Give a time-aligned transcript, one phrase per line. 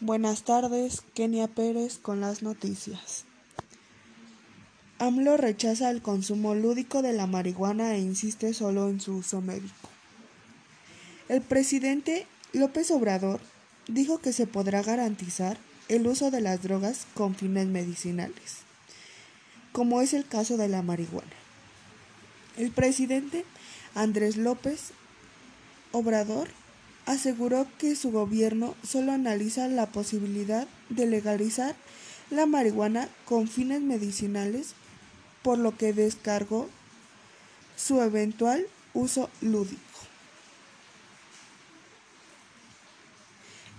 [0.00, 3.24] Buenas tardes, Kenia Pérez con las noticias.
[5.00, 9.88] AMLO rechaza el consumo lúdico de la marihuana e insiste solo en su uso médico.
[11.28, 13.40] El presidente López Obrador
[13.88, 15.58] dijo que se podrá garantizar
[15.88, 18.58] el uso de las drogas con fines medicinales,
[19.72, 21.26] como es el caso de la marihuana.
[22.56, 23.44] El presidente
[23.96, 24.92] Andrés López
[25.90, 26.50] Obrador
[27.08, 31.74] aseguró que su gobierno solo analiza la posibilidad de legalizar
[32.30, 34.74] la marihuana con fines medicinales,
[35.42, 36.68] por lo que descargó
[37.76, 39.80] su eventual uso lúdico.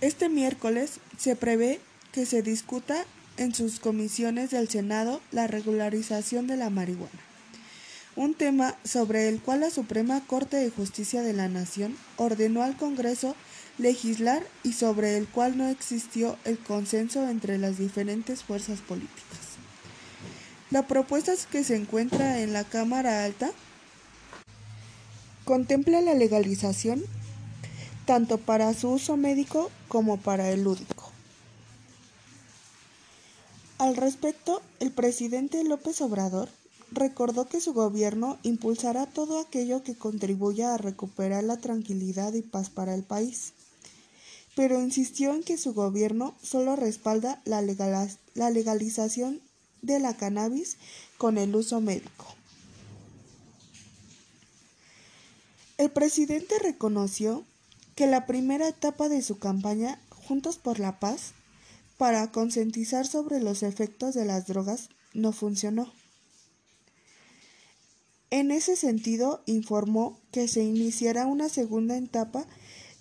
[0.02, 1.80] Este miércoles se prevé
[2.12, 3.06] que se discuta
[3.38, 7.29] en sus comisiones del Senado la regularización de la marihuana
[8.16, 12.76] un tema sobre el cual la Suprema Corte de Justicia de la Nación ordenó al
[12.76, 13.36] Congreso
[13.78, 19.40] legislar y sobre el cual no existió el consenso entre las diferentes fuerzas políticas.
[20.72, 23.52] La propuesta que se encuentra en la Cámara Alta
[25.46, 27.04] contempla la legalización
[28.06, 31.12] tanto para su uso médico como para el lúdico.
[33.78, 36.50] Al respecto, el presidente López Obrador
[36.92, 42.70] recordó que su gobierno impulsará todo aquello que contribuya a recuperar la tranquilidad y paz
[42.70, 43.54] para el país,
[44.56, 47.62] pero insistió en que su gobierno solo respalda la,
[48.50, 49.42] legalización
[49.82, 50.78] de la cannabis
[51.18, 52.26] con el uso médico.
[55.78, 57.46] El presidente reconoció
[57.96, 61.32] que la primera etapa de su campaña Juntos por la Paz
[61.98, 65.92] para concientizar sobre los efectos de las drogas no funcionó.
[68.32, 72.46] En ese sentido, informó que se iniciará una segunda etapa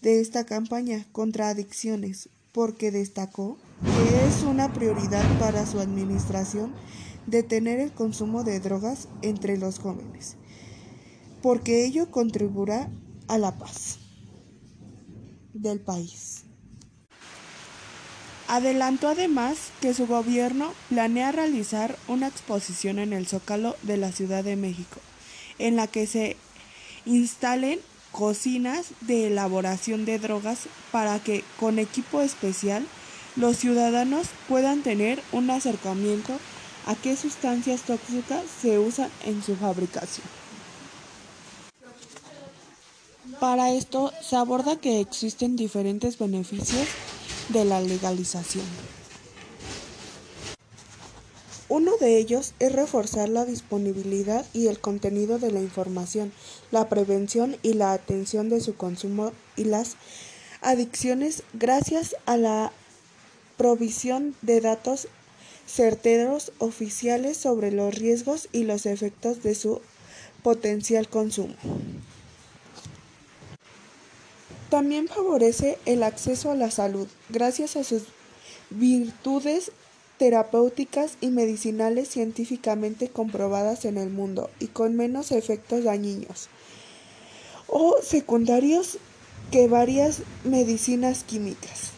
[0.00, 6.72] de esta campaña contra adicciones, porque destacó que es una prioridad para su administración
[7.26, 10.36] detener el consumo de drogas entre los jóvenes,
[11.42, 12.90] porque ello contribuirá
[13.26, 13.98] a la paz
[15.52, 16.44] del país.
[18.46, 24.42] Adelantó además que su gobierno planea realizar una exposición en el Zócalo de la Ciudad
[24.42, 25.00] de México
[25.58, 26.36] en la que se
[27.06, 27.80] instalen
[28.12, 32.86] cocinas de elaboración de drogas para que con equipo especial
[33.36, 36.38] los ciudadanos puedan tener un acercamiento
[36.86, 40.26] a qué sustancias tóxicas se usan en su fabricación.
[43.40, 46.88] Para esto se aborda que existen diferentes beneficios
[47.50, 48.64] de la legalización.
[51.68, 56.32] Uno de ellos es reforzar la disponibilidad y el contenido de la información,
[56.70, 59.96] la prevención y la atención de su consumo y las
[60.62, 62.72] adicciones gracias a la
[63.58, 65.08] provisión de datos
[65.66, 69.82] certeros oficiales sobre los riesgos y los efectos de su
[70.42, 71.54] potencial consumo.
[74.70, 78.04] También favorece el acceso a la salud gracias a sus
[78.70, 79.72] virtudes
[80.18, 86.48] terapéuticas y medicinales científicamente comprobadas en el mundo y con menos efectos dañinos
[87.68, 88.98] o secundarios
[89.50, 91.92] que varias medicinas químicas.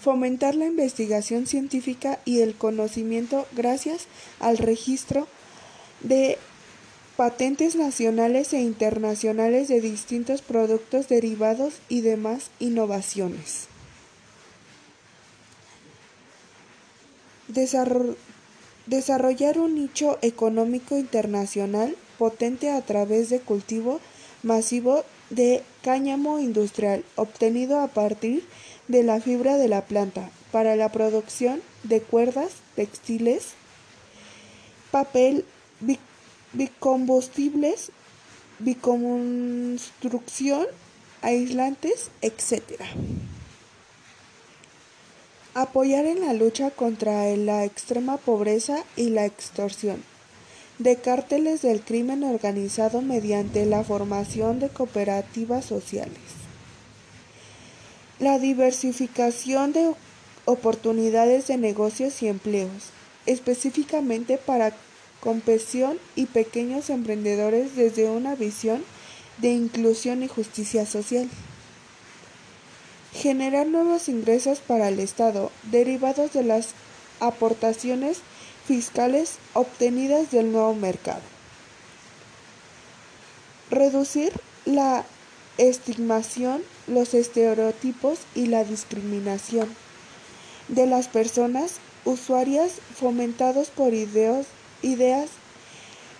[0.00, 4.06] Fomentar la investigación científica y el conocimiento gracias
[4.40, 5.26] al registro
[6.00, 6.38] de
[7.16, 13.68] patentes nacionales e internacionales de distintos productos derivados y demás innovaciones.
[18.86, 24.00] Desarrollar un nicho económico internacional potente a través de cultivo
[24.42, 28.44] masivo de cáñamo industrial obtenido a partir
[28.88, 33.54] de la fibra de la planta para la producción de cuerdas, textiles,
[34.90, 35.44] papel,
[36.52, 37.90] bicombustibles,
[38.60, 40.66] biconstrucción,
[41.22, 42.62] aislantes, etc.
[45.56, 50.02] Apoyar en la lucha contra la extrema pobreza y la extorsión
[50.80, 56.18] de cárteles del crimen organizado mediante la formación de cooperativas sociales.
[58.18, 59.94] La diversificación de
[60.44, 62.90] oportunidades de negocios y empleos,
[63.24, 64.74] específicamente para
[65.20, 68.82] compesión y pequeños emprendedores desde una visión
[69.38, 71.28] de inclusión y justicia social
[73.14, 76.70] generar nuevos ingresos para el Estado derivados de las
[77.20, 78.18] aportaciones
[78.66, 81.22] fiscales obtenidas del nuevo mercado.
[83.70, 84.32] Reducir
[84.64, 85.04] la
[85.58, 89.68] estigmación, los estereotipos y la discriminación
[90.68, 94.46] de las personas usuarias fomentados por ideas,
[94.82, 95.30] ideas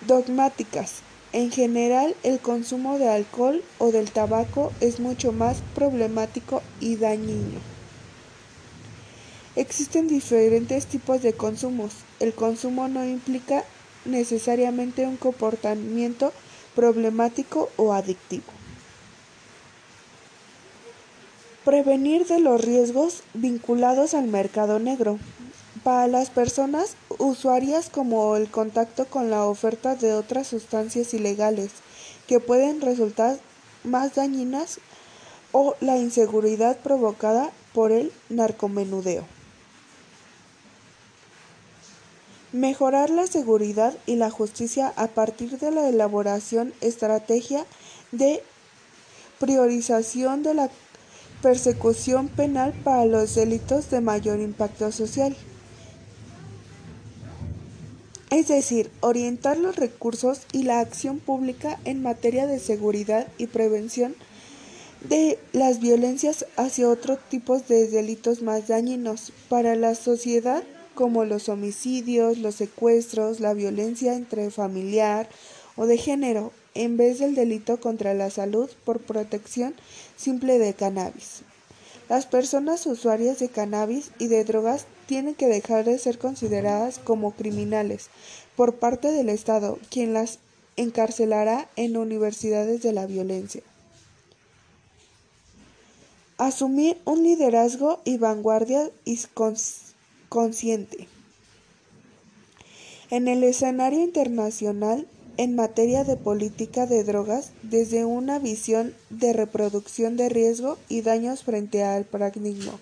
[0.06, 1.02] dogmáticas.
[1.34, 7.58] En general, el consumo de alcohol o del tabaco es mucho más problemático y dañino.
[9.56, 11.92] Existen diferentes tipos de consumos.
[12.20, 13.64] El consumo no implica
[14.04, 16.32] necesariamente un comportamiento
[16.76, 18.44] problemático o adictivo.
[21.64, 25.18] Prevenir de los riesgos vinculados al mercado negro.
[25.84, 31.72] Para las personas usuarias como el contacto con la oferta de otras sustancias ilegales
[32.26, 33.38] que pueden resultar
[33.84, 34.80] más dañinas
[35.52, 39.26] o la inseguridad provocada por el narcomenudeo.
[42.52, 47.66] Mejorar la seguridad y la justicia a partir de la elaboración estrategia
[48.10, 48.42] de
[49.38, 50.70] priorización de la
[51.42, 55.36] persecución penal para los delitos de mayor impacto social.
[58.34, 64.16] Es decir, orientar los recursos y la acción pública en materia de seguridad y prevención
[65.08, 70.64] de las violencias hacia otros tipos de delitos más dañinos para la sociedad
[70.96, 75.28] como los homicidios, los secuestros, la violencia intrafamiliar
[75.76, 79.76] o de género, en vez del delito contra la salud por protección
[80.16, 81.42] simple de cannabis.
[82.08, 87.32] Las personas usuarias de cannabis y de drogas tienen que dejar de ser consideradas como
[87.32, 88.10] criminales
[88.56, 90.38] por parte del Estado, quien las
[90.76, 93.62] encarcelará en universidades de la violencia.
[96.36, 98.90] Asumir un liderazgo y vanguardia
[100.28, 101.08] consciente.
[103.10, 110.16] En el escenario internacional, en materia de política de drogas desde una visión de reproducción
[110.16, 112.78] de riesgo y daños frente al paradigma.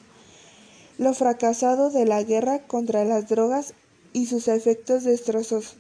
[0.99, 3.75] Lo fracasado de la guerra contra las drogas
[4.13, 5.75] y sus efectos destrozos,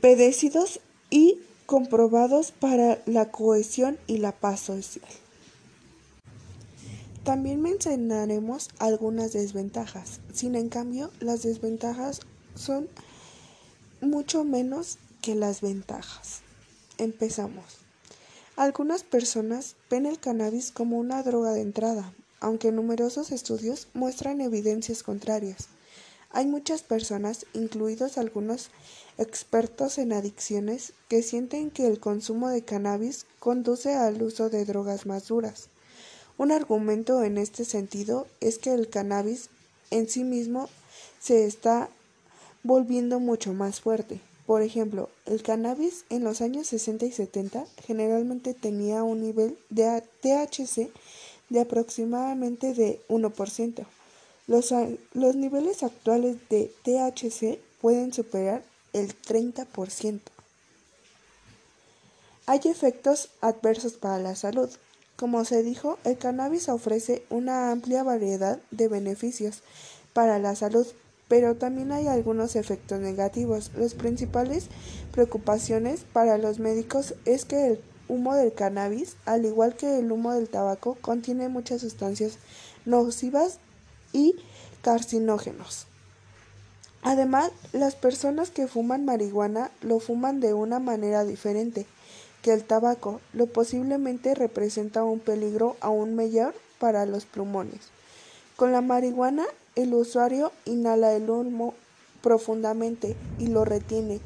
[0.00, 0.80] pedecidos
[1.10, 5.04] y comprobados para la cohesión y la paz social.
[7.24, 10.20] También mencionaremos algunas desventajas.
[10.32, 12.20] Sin en cambio, las desventajas
[12.56, 12.88] son
[14.00, 16.40] mucho menos que las ventajas.
[16.98, 17.78] Empezamos.
[18.56, 25.02] Algunas personas ven el cannabis como una droga de entrada, aunque numerosos estudios muestran evidencias
[25.02, 25.68] contrarias.
[26.32, 28.70] Hay muchas personas, incluidos algunos
[29.16, 35.06] expertos en adicciones, que sienten que el consumo de cannabis conduce al uso de drogas
[35.06, 35.68] más duras.
[36.36, 39.50] Un argumento en este sentido es que el cannabis
[39.90, 40.68] en sí mismo
[41.20, 41.88] se está
[42.64, 44.20] volviendo mucho más fuerte.
[44.46, 50.02] Por ejemplo, el cannabis en los años 60 y 70 generalmente tenía un nivel de
[50.20, 50.90] THC
[51.48, 53.86] de aproximadamente de 1%.
[54.48, 54.74] Los,
[55.12, 60.20] los niveles actuales de THC pueden superar el 30%.
[62.46, 64.68] Hay efectos adversos para la salud.
[65.16, 69.62] Como se dijo, el cannabis ofrece una amplia variedad de beneficios
[70.12, 70.86] para la salud,
[71.32, 73.70] pero también hay algunos efectos negativos.
[73.74, 74.66] Las principales
[75.12, 80.34] preocupaciones para los médicos es que el humo del cannabis, al igual que el humo
[80.34, 82.36] del tabaco, contiene muchas sustancias
[82.84, 83.56] nocivas
[84.12, 84.34] y
[84.82, 85.86] carcinógenos.
[87.00, 91.86] Además, las personas que fuman marihuana lo fuman de una manera diferente
[92.42, 97.88] que el tabaco, lo posiblemente representa un peligro aún mayor para los pulmones.
[98.62, 101.74] Con la marihuana el usuario inhala el humo
[102.22, 104.20] profundamente y lo retiene,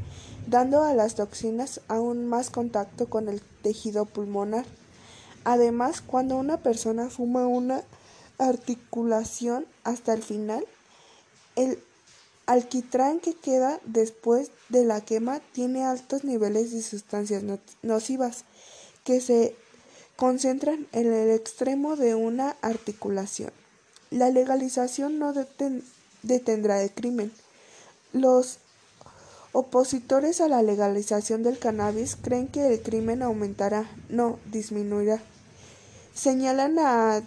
[0.46, 4.66] dando a las toxinas aún más contacto con el tejido pulmonar.
[5.44, 7.82] Además, cuando una persona fuma una
[8.36, 10.66] articulación hasta el final,
[11.54, 11.78] el
[12.44, 17.42] alquitrán que queda después de la quema tiene altos niveles de sustancias
[17.80, 18.44] nocivas
[19.02, 19.56] que se
[20.16, 23.50] concentran en el extremo de una articulación.
[24.10, 25.32] La legalización no
[26.22, 27.32] detendrá el crimen.
[28.12, 28.58] Los
[29.52, 35.20] opositores a la legalización del cannabis creen que el crimen aumentará, no disminuirá.
[36.14, 37.22] Señalan a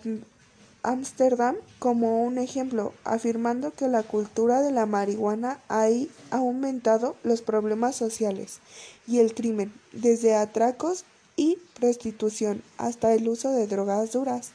[0.82, 5.88] Ámsterdam como un ejemplo, afirmando que la cultura de la marihuana ha
[6.32, 8.60] aumentado los problemas sociales
[9.06, 11.04] y el crimen, desde atracos
[11.36, 14.52] y prostitución hasta el uso de drogas duras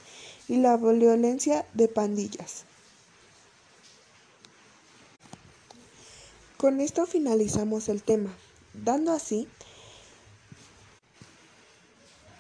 [0.49, 2.65] y la violencia de pandillas.
[6.57, 8.31] Con esto finalizamos el tema,
[8.73, 9.49] dando así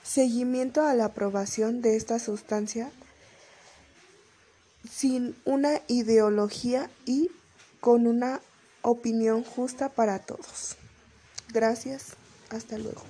[0.02, 2.90] seguimiento a la aprobación de esta sustancia
[4.88, 7.30] sin una ideología y
[7.80, 8.40] con una
[8.82, 10.76] opinión justa para todos.
[11.52, 12.14] Gracias,
[12.50, 13.02] hasta luego.